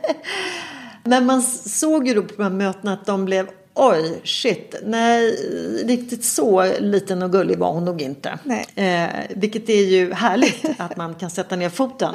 Men 1.04 1.26
man 1.26 1.42
såg 1.42 2.08
ju 2.08 2.14
då 2.14 2.22
på 2.22 2.34
de 2.36 2.42
här 2.42 2.50
mötena 2.50 2.92
att 2.92 3.06
de 3.06 3.24
blev 3.24 3.48
Oj, 3.82 4.20
shit. 4.24 4.74
Nej, 4.84 5.36
riktigt 5.84 6.24
så 6.24 6.78
liten 6.78 7.22
och 7.22 7.32
gullig 7.32 7.58
var 7.58 7.72
hon 7.72 7.84
nog 7.84 8.02
inte. 8.02 8.38
Eh, 8.74 9.08
vilket 9.36 9.68
är 9.68 9.84
ju 9.84 10.12
härligt 10.12 10.64
att 10.78 10.96
man 10.96 11.14
kan 11.14 11.30
sätta 11.30 11.56
ner 11.56 11.68
foten. 11.68 12.14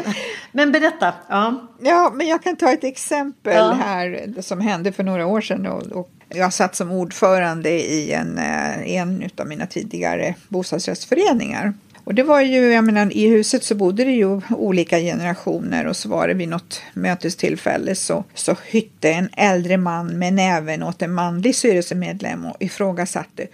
Men 0.52 0.72
berätta. 0.72 1.14
Ja, 1.30 1.68
ja 1.80 2.12
men 2.16 2.28
jag 2.28 2.44
kan 2.44 2.56
ta 2.56 2.72
ett 2.72 2.84
exempel 2.84 3.56
ja. 3.56 3.72
här 3.72 4.34
som 4.42 4.62
hände 4.62 4.92
för 4.92 5.04
några 5.04 5.26
år 5.26 5.42
sedan. 5.42 5.68
Och, 5.68 5.84
och 5.84 6.10
jag 6.30 6.54
satt 6.54 6.76
som 6.76 6.92
ordförande 6.92 7.70
i 7.70 8.12
en, 8.12 8.38
eh, 8.38 8.96
en 8.96 9.30
av 9.38 9.48
mina 9.48 9.66
tidigare 9.66 10.36
bostadsrättsföreningar. 10.48 11.74
Och 12.06 12.14
det 12.16 12.24
var 12.24 12.42
ju, 12.42 12.74
jag 12.74 12.84
menar, 12.84 13.14
i 13.18 13.28
huset 13.28 13.64
så 13.64 13.76
bodde 13.76 14.04
det 14.04 14.12
ju 14.12 14.42
olika 14.50 15.00
generationer 15.00 15.88
och 15.88 15.96
så 15.96 16.10
var 16.10 16.28
det 16.28 16.34
vid 16.34 16.50
något 16.50 16.82
mötestillfälle 16.94 17.96
så, 17.96 18.24
så 18.34 18.56
hytte 18.66 19.10
en 19.10 19.30
äldre 19.38 19.78
man 19.78 20.20
med 20.20 20.34
näven 20.34 20.84
åt 20.84 21.02
en 21.02 21.14
manlig 21.14 21.56
styrelsemedlem 21.56 22.46
och 22.46 22.56
ifrågasatte 22.60 23.48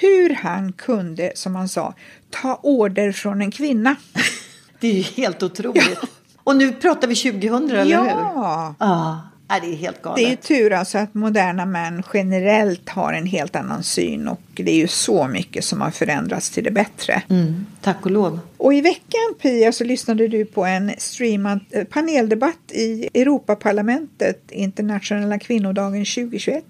hur 0.00 0.34
han 0.34 0.72
kunde, 0.72 1.32
som 1.34 1.56
han 1.56 1.68
sa, 1.68 1.94
ta 2.30 2.60
order 2.62 3.12
från 3.12 3.42
en 3.42 3.50
kvinna. 3.50 3.96
Det 4.80 4.88
är 4.88 4.92
ju 4.92 5.02
helt 5.02 5.42
otroligt. 5.42 5.98
Ja. 6.02 6.08
Och 6.44 6.56
nu 6.56 6.72
pratar 6.72 7.08
vi 7.08 7.14
2000, 7.14 7.70
eller 7.70 7.92
ja. 7.92 8.02
hur? 8.02 8.10
Ja. 8.10 8.74
Ah. 8.78 9.16
Nej, 9.48 9.60
det 9.60 9.66
är 9.66 9.76
helt 9.76 10.02
galet. 10.02 10.16
Det 10.16 10.32
är 10.32 10.36
tur 10.36 10.72
alltså 10.72 10.98
att 10.98 11.14
moderna 11.14 11.66
män 11.66 12.02
generellt 12.14 12.88
har 12.88 13.12
en 13.12 13.26
helt 13.26 13.56
annan 13.56 13.82
syn 13.82 14.28
och 14.28 14.40
det 14.54 14.70
är 14.70 14.76
ju 14.76 14.88
så 14.88 15.28
mycket 15.28 15.64
som 15.64 15.80
har 15.80 15.90
förändrats 15.90 16.50
till 16.50 16.64
det 16.64 16.70
bättre. 16.70 17.22
Mm, 17.28 17.66
tack 17.80 18.04
och 18.04 18.10
lov. 18.10 18.40
Och 18.56 18.74
i 18.74 18.80
veckan 18.80 19.34
Pia 19.42 19.72
så 19.72 19.84
lyssnade 19.84 20.28
du 20.28 20.44
på 20.44 20.64
en 20.64 20.92
streamad 20.98 21.60
eh, 21.70 21.84
paneldebatt 21.84 22.72
i 22.72 23.08
Europaparlamentet 23.14 24.50
internationella 24.50 25.38
kvinnodagen 25.38 26.04
2021. 26.04 26.64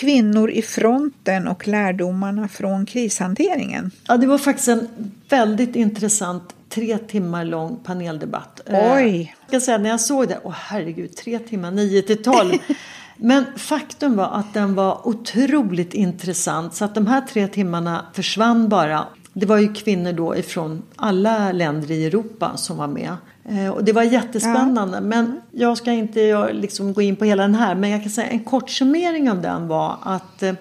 Kvinnor 0.00 0.50
i 0.50 0.62
fronten 0.62 1.48
och 1.48 1.68
lärdomarna 1.68 2.48
från 2.48 2.86
krishanteringen. 2.86 3.90
Ja, 4.08 4.16
det 4.16 4.26
var 4.26 4.38
faktiskt 4.38 4.68
en 4.68 4.88
väldigt 5.28 5.76
intressant 5.76 6.54
tre 6.68 6.98
timmar 6.98 7.44
lång 7.44 7.76
paneldebatt. 7.84 8.60
Eh, 8.66 8.94
Oj! 8.94 9.34
Jag 9.40 9.48
ska 9.48 9.66
säga, 9.66 9.78
när 9.78 9.90
jag 9.90 10.00
såg 10.00 10.28
det, 10.28 10.40
åh 10.44 10.54
herregud, 10.56 11.16
tre 11.16 11.38
timmar, 11.38 11.70
nio 11.70 12.02
till 12.02 12.22
tolv. 12.22 12.52
Men 13.16 13.44
faktum 13.56 14.16
var 14.16 14.30
att 14.30 14.54
den 14.54 14.74
var 14.74 15.08
otroligt 15.08 15.94
intressant 15.94 16.74
så 16.74 16.84
att 16.84 16.94
de 16.94 17.06
här 17.06 17.20
tre 17.20 17.48
timmarna 17.48 18.06
försvann 18.12 18.68
bara. 18.68 19.06
Det 19.32 19.46
var 19.46 19.58
ju 19.58 19.74
kvinnor 19.74 20.12
då 20.12 20.36
ifrån 20.36 20.82
alla 20.96 21.52
länder 21.52 21.90
i 21.90 22.06
Europa 22.06 22.56
som 22.56 22.76
var 22.76 22.86
med. 22.86 23.16
Eh, 23.48 23.68
och 23.68 23.84
det 23.84 23.92
var 23.92 24.02
jättespännande. 24.02 24.96
Ja. 24.96 25.00
Men 25.00 25.40
jag 25.52 25.78
ska 25.78 25.92
inte 25.92 26.52
liksom 26.52 26.92
gå 26.92 27.02
in 27.02 27.16
på 27.16 27.24
hela 27.24 27.42
den 27.42 27.54
här. 27.54 27.74
Men 27.74 27.90
jag 27.90 28.02
kan 28.02 28.10
säga 28.10 28.28
en 28.28 28.44
kort 28.44 28.70
summering 28.70 29.30
av 29.30 29.42
den 29.42 29.68
var 29.68 29.96
att 30.02 30.42
eh, 30.42 30.52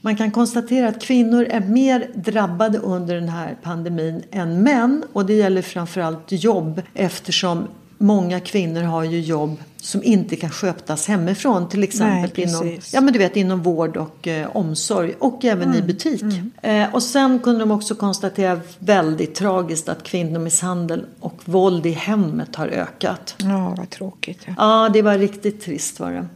man 0.00 0.16
kan 0.16 0.30
konstatera 0.30 0.88
att 0.88 1.02
kvinnor 1.02 1.44
är 1.50 1.60
mer 1.60 2.10
drabbade 2.14 2.78
under 2.78 3.14
den 3.14 3.28
här 3.28 3.56
pandemin 3.62 4.22
än 4.30 4.62
män 4.62 5.04
och 5.12 5.26
det 5.26 5.32
gäller 5.32 5.62
framförallt 5.62 6.26
jobb 6.28 6.82
eftersom 6.94 7.68
många 7.98 8.40
kvinnor 8.40 8.82
har 8.82 9.04
ju 9.04 9.20
jobb 9.20 9.58
som 9.82 10.02
inte 10.02 10.36
kan 10.36 10.50
skötas 10.50 11.08
hemifrån. 11.08 11.68
Till 11.68 11.82
exempel 11.82 12.30
Nej, 12.34 12.48
inom, 12.48 12.78
ja, 12.92 13.00
men 13.00 13.12
du 13.12 13.18
vet, 13.18 13.36
inom 13.36 13.62
vård 13.62 13.96
och 13.96 14.28
eh, 14.28 14.56
omsorg 14.56 15.14
och 15.18 15.44
även 15.44 15.68
mm. 15.68 15.78
i 15.78 15.82
butik. 15.82 16.22
Mm. 16.22 16.50
Eh, 16.62 16.94
och 16.94 17.02
sen 17.02 17.38
kunde 17.38 17.60
de 17.60 17.70
också 17.70 17.94
konstatera 17.94 18.60
väldigt 18.78 19.34
tragiskt 19.34 19.88
att 19.88 20.02
kvinnomisshandel 20.02 21.04
och 21.20 21.40
våld 21.44 21.86
i 21.86 21.90
hemmet 21.90 22.56
har 22.56 22.68
ökat. 22.68 23.34
Ja, 23.38 23.74
vad 23.78 23.90
tråkigt. 23.90 24.40
Ja, 24.46 24.54
ja 24.58 24.88
det 24.92 25.02
var 25.02 25.18
riktigt 25.18 25.60
trist 25.64 26.00
var 26.00 26.10
det. 26.10 26.26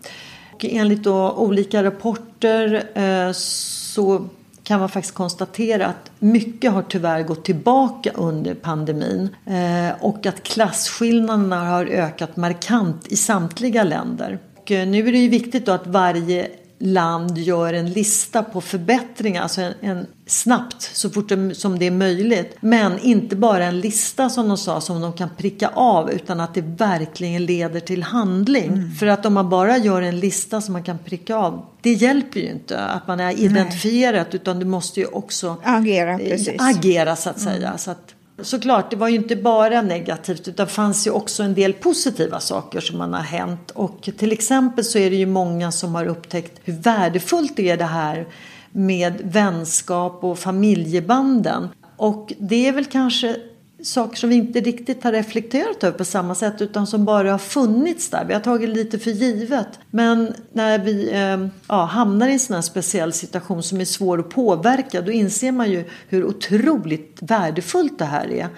Och 0.55 0.65
enligt 0.65 1.03
då 1.03 1.33
olika 1.33 1.83
rapporter 1.83 2.85
eh, 2.95 3.33
så 3.33 4.29
kan 4.67 4.81
man 4.81 4.89
faktiskt 4.89 5.15
konstatera 5.15 5.87
att 5.87 6.11
mycket 6.19 6.73
har 6.73 6.83
tyvärr 6.83 7.23
gått 7.23 7.45
tillbaka 7.45 8.11
under 8.15 8.55
pandemin 8.55 9.29
eh, 9.47 10.05
och 10.05 10.27
att 10.27 10.43
klasskillnaderna 10.43 11.65
har 11.65 11.87
ökat 11.87 12.37
markant 12.37 13.07
i 13.07 13.17
samtliga 13.17 13.85
länder. 13.85 14.39
Och 14.57 14.73
eh, 14.73 14.89
nu 14.89 15.09
är 15.09 15.13
det 15.13 15.19
ju 15.19 15.29
viktigt 15.29 15.67
då 15.67 15.73
att 15.73 15.87
varje 15.87 16.49
land 16.79 17.39
gör 17.39 17.73
en 17.73 17.93
lista 17.93 18.43
på 18.43 18.61
förbättringar, 18.61 19.43
alltså 19.43 19.61
en, 19.61 19.75
en 19.81 20.07
snabbt 20.27 20.83
så 20.83 21.11
fort 21.11 21.29
det, 21.29 21.55
som 21.55 21.79
det 21.79 21.87
är 21.87 21.91
möjligt. 21.91 22.57
Men 22.61 22.99
inte 22.99 23.37
bara 23.37 23.65
en 23.65 23.81
lista 23.81 24.29
som 24.29 24.49
de 24.49 24.57
sa 24.57 24.81
som 24.81 25.01
de 25.01 25.13
kan 25.13 25.29
pricka 25.37 25.69
av 25.69 26.11
utan 26.11 26.41
att 26.41 26.55
det 26.55 26.61
verkligen 26.61 27.45
leder 27.45 27.81
till 27.81 28.03
handling. 28.03 28.67
Mm. 28.67 28.95
För 28.95 29.07
att 29.07 29.27
om 29.27 29.35
man 29.35 29.49
bara 29.49 29.79
gör 29.79 30.03
en 30.03 30.21
lista 30.21 30.61
som 30.61 30.73
man 30.73 30.83
kan 30.83 30.99
pricka 30.99 31.37
av 31.37 31.67
det 31.87 31.93
hjälper 31.93 32.41
ju 32.41 32.51
inte 32.51 32.81
att 32.81 33.07
man 33.09 33.21
är 33.21 33.41
identifierat 33.41 34.27
Nej. 34.31 34.37
utan 34.37 34.59
du 34.59 34.65
måste 34.65 35.01
ju 35.01 35.07
också 35.07 35.57
agera, 35.63 36.19
precis. 36.19 36.57
agera 36.59 37.17
så 37.17 37.31
att 37.31 37.41
säga. 37.41 37.67
Mm. 37.67 37.79
Så 37.79 37.91
att, 37.91 38.15
Såklart, 38.43 38.91
det 38.91 38.97
var 38.97 39.09
ju 39.09 39.17
inte 39.17 39.37
bara 39.37 39.83
negativt 39.83 40.49
utan 40.49 40.67
fanns 40.67 41.07
ju 41.07 41.11
också 41.11 41.43
en 41.43 41.55
del 41.55 41.73
positiva 41.73 42.41
saker 42.41 42.81
som 42.81 42.99
man 42.99 43.13
har 43.13 43.21
hänt. 43.21 43.71
Och 43.71 44.09
till 44.19 44.33
exempel 44.33 44.85
så 44.85 44.99
är 44.99 45.11
det 45.11 45.17
ju 45.17 45.27
många 45.27 45.73
som 45.73 45.95
har 45.95 46.07
upptäckt 46.07 46.61
hur 46.65 46.73
värdefullt 46.73 47.57
det 47.57 47.71
är 47.71 47.77
det 47.77 47.85
här 47.85 48.27
med 48.73 49.21
vänskap 49.25 50.25
och 50.25 50.39
familjebanden. 50.39 51.69
Och 51.97 52.33
det 52.39 52.69
är 52.69 52.73
väl 52.73 52.85
kanske 52.85 53.37
saker 53.83 54.17
som 54.17 54.31
vi 54.31 54.37
inte 54.37 54.61
riktigt 54.61 55.05
har 55.05 55.13
reflekterat 55.13 55.85
över 55.85 55.99
på 55.99 56.05
samma 56.05 56.35
sätt 56.35 56.63
utan 56.63 56.87
som 56.87 57.05
bara 57.05 57.31
har 57.31 57.39
funnits 57.39 58.11
där. 58.11 58.25
Vi 58.25 58.35
har 58.35 58.41
tagit 58.41 58.69
lite 58.71 58.99
för 58.99 59.11
givet. 59.11 59.69
Men 59.91 60.35
när 60.53 60.79
vi 60.79 61.13
eh, 61.13 61.49
ja, 61.69 61.85
hamnar 61.85 62.29
i 62.29 62.33
en 62.33 62.39
sån 62.39 62.55
här 62.55 62.63
speciell 62.63 63.13
situation 63.13 63.63
som 63.63 63.81
är 63.81 63.85
svår 63.85 64.19
att 64.19 64.29
påverka 64.29 65.01
då 65.01 65.13
inser 65.13 65.53
man 65.53 65.71
ju 65.71 65.85
hur 66.09 66.25
otroligt 66.25 67.19
värdefullt 67.21 67.99
det 67.99 68.05
här 68.05 68.33
är. 68.33 68.49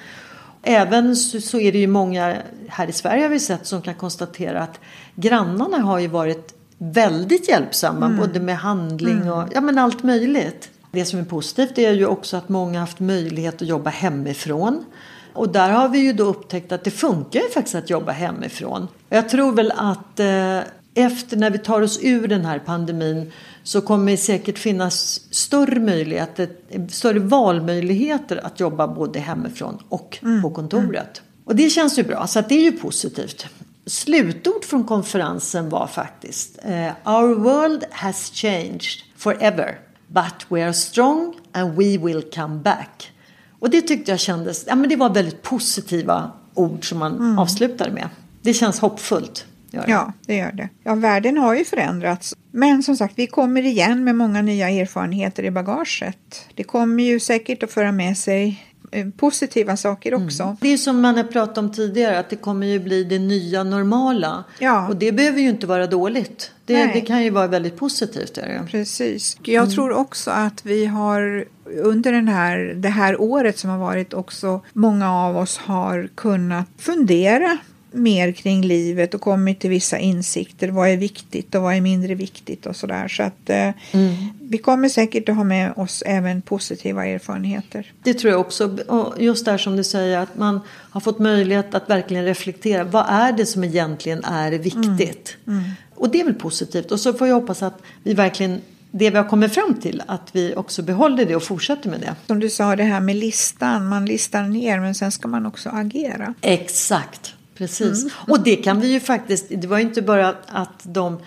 Även 0.62 1.16
så, 1.16 1.40
så 1.40 1.58
är 1.58 1.72
det 1.72 1.78
ju 1.78 1.87
många 1.87 2.37
här 2.68 2.88
i 2.88 2.92
Sverige 2.92 3.22
har 3.22 3.28
vi 3.28 3.40
sett 3.40 3.66
som 3.66 3.82
kan 3.82 3.94
konstatera 3.94 4.62
att 4.62 4.80
grannarna 5.14 5.78
har 5.78 5.98
ju 5.98 6.08
varit 6.08 6.54
väldigt 6.78 7.48
hjälpsamma. 7.48 8.06
Mm. 8.06 8.18
Både 8.18 8.40
med 8.40 8.58
handling 8.58 9.30
och 9.30 9.42
mm. 9.42 9.50
ja, 9.54 9.60
men 9.60 9.78
allt 9.78 10.02
möjligt. 10.02 10.70
Det 10.90 11.04
som 11.04 11.18
är 11.18 11.25
positivt 11.25 11.78
är 11.78 11.92
ju 11.92 12.07
också 12.07 12.37
att 12.37 12.49
många 12.49 12.73
har 12.73 12.80
haft 12.80 13.00
möjlighet 13.00 13.62
att 13.62 13.68
jobba 13.68 13.90
hemifrån. 13.90 14.85
Och 15.33 15.49
där 15.49 15.71
har 15.71 15.88
vi 15.88 15.99
ju 15.99 16.12
då 16.12 16.25
upptäckt 16.25 16.73
att 16.73 16.85
det 16.85 16.90
funkar 16.90 17.40
ju 17.40 17.49
faktiskt 17.49 17.75
att 17.75 17.90
jobba 17.90 18.12
hemifrån. 18.12 18.88
Jag 19.09 19.28
tror 19.28 19.52
väl 19.52 19.73
att 19.76 20.21
eh, 20.21 20.61
efter 20.95 21.37
när 21.37 21.50
vi 21.50 21.59
tar 21.59 21.83
oss 21.83 21.99
ur 22.02 22.28
den 22.28 22.45
här 22.45 22.59
pandemin 22.59 23.33
så 23.62 23.80
kommer 23.80 24.12
det 24.12 24.16
säkert 24.16 24.59
finnas 24.59 25.21
större 25.35 25.80
möjligheter, 25.80 26.49
större 26.88 27.18
valmöjligheter 27.18 28.47
att 28.47 28.61
jobba 28.61 28.88
både 28.88 29.18
hemifrån 29.18 29.83
och 29.88 30.18
mm. 30.23 30.42
på 30.42 30.50
kontoret. 30.50 31.23
Och 31.45 31.57
det 31.57 31.71
känns 31.71 31.99
ju 31.99 32.02
bra, 32.02 32.26
så 32.26 32.40
det 32.40 32.54
är 32.54 32.62
ju 32.62 32.73
positivt. 32.73 33.47
Slutord 33.87 34.64
från 34.64 34.85
konferensen 34.85 35.68
var 35.68 35.87
faktiskt 35.87 36.59
eh, 36.62 37.14
Our 37.14 37.35
world 37.35 37.85
has 37.90 38.30
changed 38.35 38.83
forever 39.16 39.78
but 40.08 40.46
we 40.48 40.64
are 40.64 40.72
strong 40.72 41.34
and 41.52 41.76
we 41.76 41.98
will 41.98 42.22
come 42.34 42.56
back. 42.56 43.12
Och 43.58 43.70
det 43.70 43.80
tyckte 43.80 44.10
jag 44.10 44.20
kändes, 44.20 44.64
ja 44.66 44.74
men 44.74 44.88
det 44.88 44.96
var 44.96 45.14
väldigt 45.14 45.42
positiva 45.42 46.30
ord 46.54 46.88
som 46.88 46.98
man 46.98 47.16
mm. 47.16 47.38
avslutade 47.38 47.90
med. 47.90 48.08
Det 48.42 48.54
känns 48.54 48.80
hoppfullt. 48.80 49.46
Det. 49.70 49.84
Ja, 49.86 50.12
det 50.26 50.36
gör 50.36 50.52
det. 50.52 50.68
Ja, 50.84 50.94
världen 50.94 51.38
har 51.38 51.54
ju 51.54 51.64
förändrats. 51.64 52.34
Men 52.50 52.82
som 52.82 52.96
sagt, 52.96 53.14
vi 53.16 53.26
kommer 53.26 53.62
igen 53.62 54.04
med 54.04 54.14
många 54.14 54.42
nya 54.42 54.70
erfarenheter 54.70 55.42
i 55.42 55.50
bagaget. 55.50 56.46
Det 56.54 56.64
kommer 56.64 57.04
ju 57.04 57.20
säkert 57.20 57.62
att 57.62 57.70
föra 57.70 57.92
med 57.92 58.18
sig 58.18 58.67
positiva 59.16 59.76
saker 59.76 60.12
mm. 60.12 60.26
också. 60.26 60.42
Mm. 60.42 60.57
Det 60.61 60.73
är 60.73 60.76
som 60.76 61.00
man 61.00 61.16
har 61.16 61.25
pratat 61.25 61.59
om 61.59 61.73
tidigare, 61.73 62.18
att 62.18 62.30
det 62.30 62.37
kommer 62.37 62.66
ju 62.66 62.78
bli 62.78 63.04
det 63.04 63.18
nya 63.18 63.62
normala. 63.62 64.45
Ja. 64.59 64.88
Och 64.88 64.97
det 64.97 65.12
behöver 65.12 65.40
ju 65.40 65.49
inte 65.49 65.66
vara 65.66 65.87
dåligt. 65.87 66.52
Det, 66.64 66.87
det 66.87 67.00
kan 67.00 67.23
ju 67.23 67.30
vara 67.30 67.47
väldigt 67.47 67.76
positivt. 67.76 68.38
Är 68.38 68.49
det? 68.49 68.71
Precis. 68.71 69.37
Jag 69.42 69.62
mm. 69.62 69.75
tror 69.75 69.92
också 69.92 70.30
att 70.30 70.66
vi 70.66 70.87
har 70.87 71.45
under 71.66 72.12
den 72.12 72.28
här, 72.28 72.59
det 72.76 72.88
här 72.88 73.21
året 73.21 73.59
som 73.59 73.71
har 73.71 73.78
varit 73.78 74.14
också 74.14 74.61
många 74.73 75.12
av 75.12 75.37
oss 75.37 75.59
har 75.59 76.09
kunnat 76.14 76.68
fundera 76.78 77.59
mer 77.90 78.33
kring 78.33 78.62
livet 78.62 79.14
och 79.14 79.21
kommit 79.21 79.61
till 79.61 79.71
vissa 79.71 79.99
insikter. 79.99 80.68
Vad 80.68 80.88
är 80.88 80.97
viktigt 80.97 81.54
och 81.54 81.62
vad 81.62 81.75
är 81.75 81.80
mindre 81.80 82.14
viktigt 82.14 82.66
och 82.66 82.76
sådär. 82.76 83.09
Så 83.09 83.23
att 83.23 83.50
eh, 83.50 83.71
mm. 83.92 84.14
vi 84.40 84.59
kommer 84.59 84.88
säkert 84.88 85.28
att 85.28 85.37
ha 85.37 85.45
med 85.45 85.73
oss 85.76 86.02
även 86.07 86.42
positiva 86.42 87.07
erfarenheter. 87.07 87.92
Det 88.02 88.14
tror 88.14 88.33
jag 88.33 88.40
också. 88.40 88.78
Och 88.87 89.23
just 89.23 89.45
där 89.45 89.59
som 89.59 89.76
du 89.76 89.85
säger 89.85 90.18
att 90.18 90.38
man 90.38 90.61
har 90.68 91.00
fått 91.00 91.18
möjlighet 91.18 91.75
att 91.75 91.90
verkligen 91.90 92.25
reflektera. 92.25 92.85
Vad 92.85 93.07
är 93.09 93.33
det 93.33 93.47
som 93.47 93.64
egentligen 93.64 94.25
är 94.25 94.52
viktigt? 94.52 95.37
Mm. 95.47 95.59
Mm. 95.59 95.71
Och 95.95 96.11
det 96.11 96.21
är 96.21 96.25
väl 96.25 96.35
positivt. 96.35 96.92
Och 96.92 97.00
så 97.00 97.12
får 97.12 97.26
jag 97.26 97.35
hoppas 97.35 97.62
att 97.62 97.83
vi 98.02 98.14
verkligen 98.14 98.61
det 98.90 99.11
vi 99.11 99.16
har 99.16 99.28
kommit 99.28 99.54
fram 99.54 99.75
till, 99.75 100.02
att 100.07 100.30
vi 100.33 100.54
också 100.57 100.83
behåller 100.83 101.25
det 101.25 101.37
och 101.37 101.42
fortsätter 101.42 101.90
med 101.90 102.00
det. 102.00 102.14
Som 102.26 102.40
du 102.40 102.50
sa, 102.50 102.76
det 102.76 102.83
här 102.83 103.00
med 103.00 103.16
listan. 103.16 103.88
Man 103.88 104.07
listar 104.07 104.42
ner 104.42 104.80
men 104.80 104.95
sen 104.95 105.12
ska 105.12 105.28
man 105.28 105.47
också 105.47 105.71
agera. 105.73 106.35
Exakt. 106.40 107.35
Precis. 107.58 108.02
Mm. 108.02 108.14
Och 108.26 108.40
det 108.40 108.56
kan 108.56 108.80
vi 108.80 108.92
ju 108.92 109.00
faktiskt, 109.00 109.46
det 109.48 109.66
var 109.66 109.78
ju 109.78 109.84
inte 109.84 110.02
bara 110.02 110.34
att 110.46 110.80
de 110.82 111.18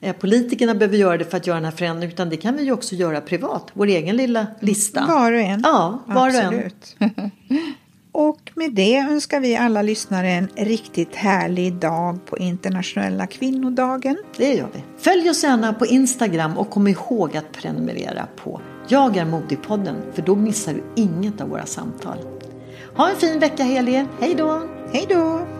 eh, 0.00 0.16
politikerna 0.16 0.74
behöver 0.74 0.96
göra 0.96 1.16
det 1.16 1.24
för 1.24 1.36
att 1.36 1.46
göra 1.46 1.56
den 1.56 1.64
här 1.64 1.72
förändringen 1.72 2.12
utan 2.12 2.30
det 2.30 2.36
kan 2.36 2.56
vi 2.56 2.62
ju 2.62 2.72
också 2.72 2.94
göra 2.94 3.20
privat, 3.20 3.66
vår 3.72 3.86
egen 3.86 4.16
lilla 4.16 4.46
lista. 4.60 5.06
Var 5.06 5.32
och 5.32 5.40
en. 5.40 5.60
Ja, 5.64 6.02
var 6.06 6.28
Absolut. 6.28 6.96
och 6.98 7.02
en. 7.02 7.30
och 8.12 8.50
med 8.54 8.72
det 8.72 8.96
önskar 8.96 9.40
vi 9.40 9.56
alla 9.56 9.82
lyssnare 9.82 10.30
en 10.30 10.48
riktigt 10.56 11.14
härlig 11.14 11.74
dag 11.74 12.26
på 12.26 12.38
internationella 12.38 13.26
kvinnodagen. 13.26 14.16
Det 14.36 14.54
gör 14.54 14.68
vi. 14.74 14.82
Följ 14.98 15.30
oss 15.30 15.44
gärna 15.44 15.72
på 15.72 15.86
Instagram 15.86 16.58
och 16.58 16.70
kom 16.70 16.86
ihåg 16.86 17.36
att 17.36 17.52
prenumerera 17.52 18.26
på 18.36 18.60
Jag 18.88 19.16
är 19.16 19.24
modig-podden 19.24 19.96
för 20.14 20.22
då 20.22 20.36
missar 20.36 20.72
du 20.72 21.02
inget 21.02 21.40
av 21.40 21.48
våra 21.48 21.66
samtal. 21.66 22.18
Ha 22.96 23.10
en 23.10 23.16
fin 23.16 23.38
vecka 23.38 23.62
Helie. 23.62 24.06
Hej 24.20 24.34
då! 24.34 24.62
Hej 24.92 25.06
då! 25.08 25.59